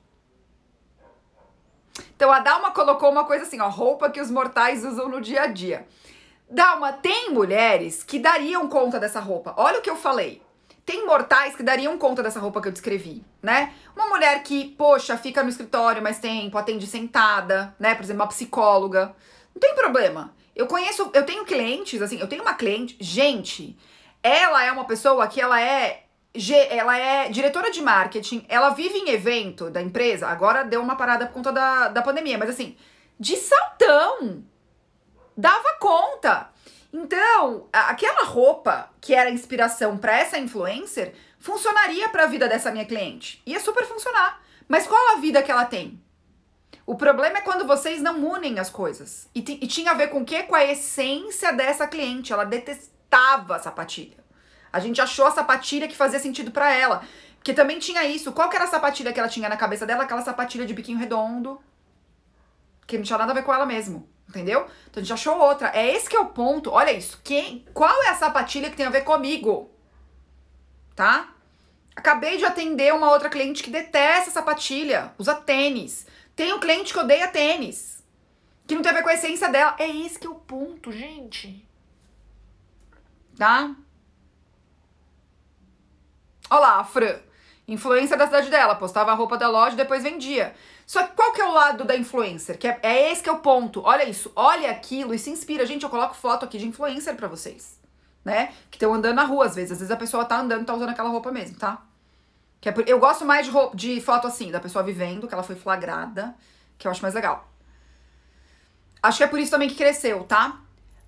[2.17, 5.43] Então a Dalma colocou uma coisa assim, ó, roupa que os mortais usam no dia
[5.43, 5.87] a dia.
[6.49, 9.55] Dalma, tem mulheres que dariam conta dessa roupa.
[9.57, 10.43] Olha o que eu falei.
[10.85, 13.73] Tem mortais que dariam conta dessa roupa que eu descrevi, né?
[13.95, 17.95] Uma mulher que, poxa, fica no escritório mais tempo, atende sentada, né?
[17.95, 19.15] Por exemplo, uma psicóloga.
[19.55, 20.35] Não tem problema.
[20.57, 23.79] Eu conheço, eu tenho clientes, assim, eu tenho uma cliente, gente,
[24.23, 26.05] ela é uma pessoa que ela é
[26.71, 31.27] ela é diretora de marketing, ela vive em evento da empresa, agora deu uma parada
[31.27, 32.77] por conta da, da pandemia, mas assim,
[33.19, 34.45] de saltão,
[35.37, 36.51] dava conta.
[36.93, 42.85] Então, aquela roupa que era inspiração para essa influencer funcionaria para a vida dessa minha
[42.85, 43.43] cliente.
[43.47, 44.41] Ia super funcionar.
[44.69, 46.01] Mas qual a vida que ela tem?
[46.85, 49.29] O problema é quando vocês não unem as coisas.
[49.35, 50.43] E, e tinha a ver com o quê?
[50.43, 52.33] Com a essência dessa cliente.
[52.33, 54.20] Ela detestava sapatilha.
[54.73, 57.03] A gente achou a sapatilha que fazia sentido para ela.
[57.37, 58.33] Porque também tinha isso.
[58.33, 60.05] Qual que era a sapatilha que ela tinha na cabeça dela?
[60.05, 61.61] Aquela sapatilha de biquinho redondo.
[62.87, 64.09] Que não tinha nada a ver com ela mesmo.
[64.29, 64.69] Entendeu?
[64.89, 65.71] Então a gente achou outra.
[65.75, 66.71] É esse que é o ponto.
[66.71, 67.21] Olha isso.
[67.25, 69.71] Quem, qual é a sapatilha que tem a ver comigo?
[70.95, 71.33] Tá?
[71.97, 75.13] Acabei de atender uma outra cliente que detesta sapatilha.
[75.19, 76.07] Usa tênis.
[76.37, 78.05] Tem um cliente que odeia tênis.
[78.67, 79.75] Que não tem a ver com a essência dela.
[79.79, 81.67] É esse que é o ponto, gente.
[83.37, 83.75] Tá?
[86.51, 87.17] Olha lá, a Fran.
[87.69, 90.53] Influência da cidade dela, postava a roupa da loja e depois vendia.
[90.85, 92.59] Só que qual que é o lado da influencer?
[92.59, 93.81] Que é, é esse que é o ponto.
[93.85, 95.65] Olha isso, olha aquilo e se inspira.
[95.65, 97.79] Gente, eu coloco foto aqui de influencer para vocês,
[98.25, 98.53] né?
[98.69, 99.71] Que estão andando na rua às vezes.
[99.71, 101.81] Às vezes a pessoa tá andando, tá usando aquela roupa mesmo, tá?
[102.61, 102.89] Que é por...
[102.89, 106.35] Eu gosto mais de, roupa, de foto assim, da pessoa vivendo, que ela foi flagrada,
[106.77, 107.49] que eu acho mais legal.
[109.01, 110.61] Acho que é por isso também que cresceu, tá?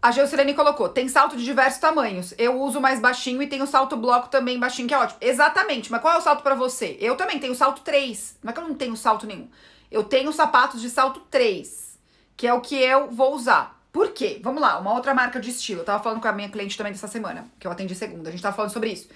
[0.03, 2.35] A Geusilene colocou, tem salto de diversos tamanhos.
[2.37, 5.19] Eu uso mais baixinho e tenho salto bloco também baixinho, que é ótimo.
[5.21, 6.97] Exatamente, mas qual é o salto para você?
[7.01, 8.39] Eu também tenho salto 3.
[8.43, 9.49] Não é que eu não tenho salto nenhum.
[9.93, 12.01] Eu tenho sapatos de salto 3,
[12.37, 13.81] que é o que eu vou usar.
[13.93, 14.41] Por quê?
[14.43, 15.83] Vamos lá, uma outra marca de estilo.
[15.83, 18.29] Eu tava falando com a minha cliente também dessa semana, que eu atendi segunda.
[18.29, 19.09] A gente tava falando sobre isso.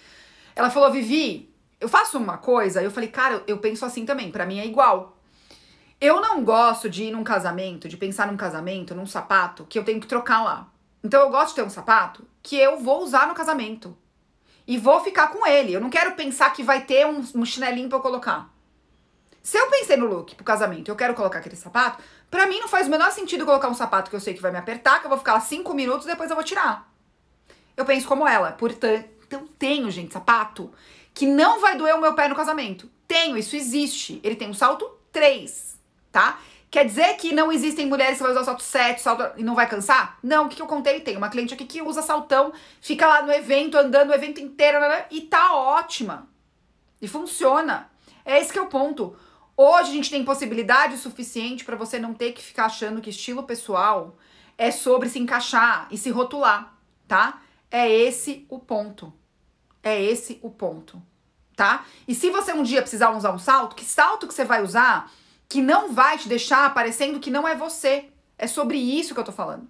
[0.54, 4.46] Ela falou, Vivi, eu faço uma coisa, eu falei, cara, eu penso assim também, para
[4.46, 5.18] mim é igual.
[6.00, 9.84] Eu não gosto de ir num casamento, de pensar num casamento, num sapato, que eu
[9.84, 10.75] tenho que trocar lá.
[11.06, 13.96] Então eu gosto de ter um sapato que eu vou usar no casamento.
[14.66, 15.72] E vou ficar com ele.
[15.72, 18.52] Eu não quero pensar que vai ter um, um chinelinho pra eu colocar.
[19.40, 22.66] Se eu pensei no look pro casamento eu quero colocar aquele sapato, pra mim não
[22.66, 25.06] faz o menor sentido colocar um sapato que eu sei que vai me apertar, que
[25.06, 26.92] eu vou ficar lá cinco minutos e depois eu vou tirar.
[27.76, 28.50] Eu penso como ela.
[28.50, 30.72] Portanto, então tenho, gente, sapato
[31.14, 32.90] que não vai doer o meu pé no casamento.
[33.06, 34.20] Tenho, isso existe.
[34.24, 35.78] Ele tem um salto 3,
[36.10, 36.40] tá?
[36.70, 39.68] Quer dizer que não existem mulheres que vão usar salto 7 salto, e não vai
[39.68, 40.18] cansar?
[40.22, 41.00] Não, o que eu contei?
[41.00, 44.80] Tem uma cliente aqui que usa saltão, fica lá no evento, andando o evento inteiro
[44.80, 46.28] né, né, e tá ótima.
[47.00, 47.90] E funciona.
[48.24, 49.16] É esse que é o ponto.
[49.56, 53.44] Hoje a gente tem possibilidade suficiente para você não ter que ficar achando que estilo
[53.44, 54.16] pessoal
[54.58, 56.74] é sobre se encaixar e se rotular,
[57.06, 57.40] tá?
[57.70, 59.12] É esse o ponto.
[59.82, 61.00] É esse o ponto,
[61.54, 61.86] tá?
[62.08, 65.10] E se você um dia precisar usar um salto, que salto que você vai usar
[65.48, 68.08] que não vai te deixar parecendo que não é você?
[68.38, 69.68] É sobre isso que eu tô falando.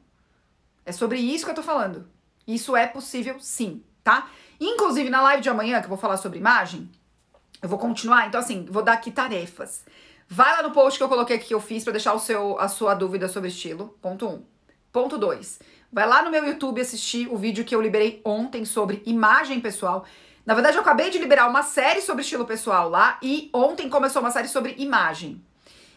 [0.84, 2.08] É sobre isso que eu tô falando.
[2.46, 4.28] Isso é possível sim, tá?
[4.60, 6.88] Inclusive na live de amanhã, que eu vou falar sobre imagem,
[7.60, 9.84] eu vou continuar, então assim, vou dar aqui tarefas.
[10.28, 12.58] Vai lá no post que eu coloquei aqui que eu fiz para deixar o seu
[12.58, 13.96] a sua dúvida sobre estilo.
[14.00, 14.30] Ponto 1.
[14.30, 14.44] Um.
[14.92, 15.60] Ponto 2.
[15.92, 20.04] Vai lá no meu YouTube assistir o vídeo que eu liberei ontem sobre imagem pessoal.
[20.44, 24.20] Na verdade, eu acabei de liberar uma série sobre estilo pessoal lá e ontem começou
[24.20, 25.44] uma série sobre imagem.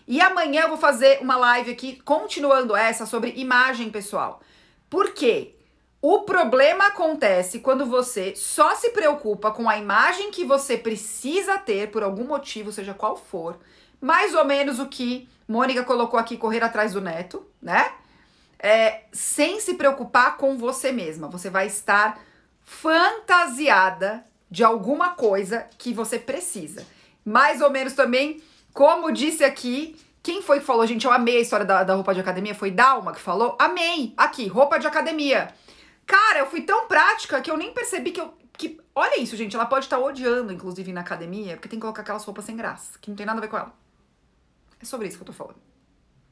[0.10, 4.42] E amanhã eu vou fazer uma live aqui, continuando essa, sobre imagem pessoal.
[4.90, 5.54] Por quê?
[6.02, 11.92] O problema acontece quando você só se preocupa com a imagem que você precisa ter
[11.92, 13.60] por algum motivo, seja qual for.
[14.02, 17.92] Mais ou menos o que Mônica colocou aqui, correr atrás do neto, né?
[18.58, 21.28] É, sem se preocupar com você mesma.
[21.28, 22.20] Você vai estar
[22.64, 26.84] fantasiada de alguma coisa que você precisa.
[27.24, 28.42] Mais ou menos também,
[28.80, 31.06] como disse aqui, quem foi que falou, gente?
[31.06, 32.56] Eu amei a história da, da roupa de academia.
[32.56, 33.58] Foi Dalma que falou?
[33.60, 34.14] Amei!
[34.16, 35.54] Aqui, roupa de academia.
[36.08, 38.34] Cara, eu fui tão prática que eu nem percebi que eu.
[38.54, 39.54] Que, olha isso, gente.
[39.54, 42.98] Ela pode estar odiando, inclusive, na academia, porque tem que colocar aquelas roupas sem graça,
[43.02, 43.74] que não tem nada a ver com ela.
[44.82, 45.60] É sobre isso que eu tô falando.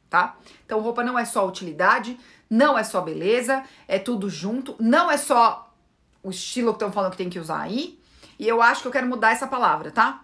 [0.09, 0.37] Tá?
[0.65, 2.17] Então, roupa não é só utilidade,
[2.49, 5.75] não é só beleza, é tudo junto, não é só
[6.23, 7.99] o estilo que estão falando que tem que usar aí.
[8.39, 10.23] E eu acho que eu quero mudar essa palavra, tá?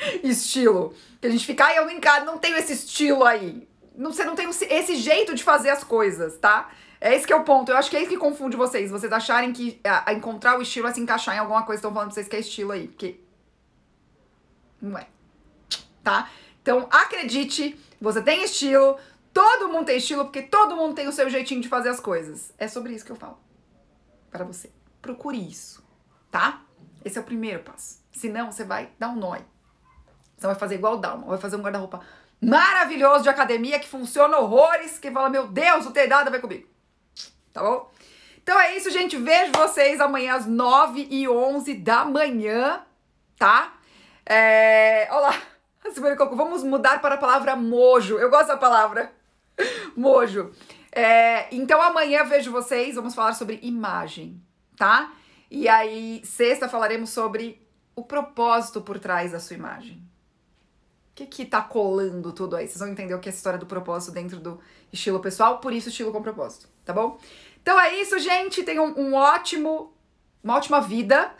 [0.22, 0.94] estilo.
[1.20, 3.68] Que a gente fica, ai, eu não, não tenho esse estilo aí.
[3.94, 6.70] Não, você não tem esse jeito de fazer as coisas, tá?
[7.00, 7.70] É esse que é o ponto.
[7.70, 8.90] Eu acho que é isso que confunde vocês.
[8.90, 11.92] Vocês acharem que a, a encontrar o estilo é se encaixar em alguma coisa estão
[11.92, 12.88] falando pra vocês que é estilo aí.
[12.88, 13.20] Porque.
[14.80, 15.06] Não é.
[16.02, 16.30] Tá?
[16.62, 18.98] Então, acredite, você tem estilo,
[19.32, 22.52] todo mundo tem estilo, porque todo mundo tem o seu jeitinho de fazer as coisas.
[22.58, 23.38] É sobre isso que eu falo.
[24.30, 24.70] para você.
[25.00, 25.82] Procure isso,
[26.30, 26.62] tá?
[27.02, 28.00] Esse é o primeiro passo.
[28.12, 29.36] Senão, você vai dar um nó.
[30.40, 32.00] Você vai fazer igual o Dalma, vai fazer um guarda-roupa
[32.40, 36.66] maravilhoso de academia que funciona horrores, que fala, meu Deus, o a ver comigo
[37.52, 37.90] tá bom?
[38.42, 39.16] Então é isso, gente.
[39.16, 42.82] Vejo vocês amanhã às 9 e 11 da manhã,
[43.38, 43.74] tá?
[44.24, 45.08] É...
[45.10, 45.34] Olá,
[46.34, 48.18] vamos mudar para a palavra mojo.
[48.18, 49.12] Eu gosto da palavra
[49.96, 50.52] mojo.
[50.92, 51.54] É...
[51.54, 54.40] Então amanhã vejo vocês, vamos falar sobre imagem,
[54.76, 55.12] tá?
[55.50, 57.60] E aí, sexta falaremos sobre
[57.96, 60.09] o propósito por trás da sua imagem.
[61.20, 62.66] Que que tá colando tudo aí?
[62.66, 64.58] Vocês vão entender o que é essa história do propósito dentro do
[64.90, 67.18] estilo pessoal, por isso estilo com propósito tá bom?
[67.62, 68.62] Então é isso, gente.
[68.62, 69.92] Tenham um, ótimo,
[70.42, 71.32] uma ótima vida.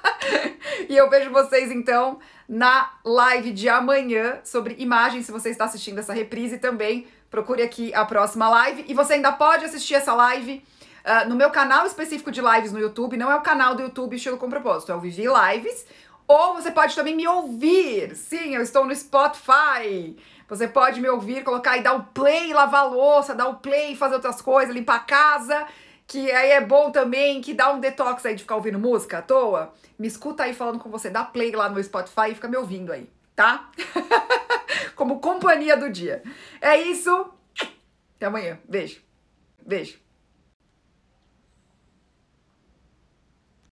[0.88, 5.98] e eu vejo vocês então na live de amanhã sobre imagem, se você está assistindo
[5.98, 7.06] essa reprise também.
[7.30, 8.84] Procure aqui a próxima live.
[8.86, 10.62] E você ainda pode assistir essa live
[11.04, 13.16] uh, no meu canal específico de lives no YouTube.
[13.16, 15.86] Não é o canal do YouTube Estilo com Propósito, é o Vivi Lives.
[16.30, 18.14] Ou você pode também me ouvir.
[18.14, 20.16] Sim, eu estou no Spotify.
[20.48, 24.14] Você pode me ouvir, colocar e dar o play, lavar louça, dar o play, fazer
[24.14, 25.66] outras coisas, limpar a casa,
[26.06, 29.22] que aí é bom também, que dá um detox aí de ficar ouvindo música à
[29.22, 29.74] toa.
[29.98, 32.92] Me escuta aí falando com você, dá play lá no Spotify e fica me ouvindo
[32.92, 33.68] aí, tá?
[34.94, 36.22] Como companhia do dia.
[36.60, 37.28] É isso.
[38.14, 38.56] Até amanhã.
[38.68, 39.02] Beijo.
[39.66, 39.98] Beijo.